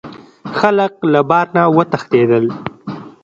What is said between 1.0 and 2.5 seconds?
له بار نه وتښتیدل.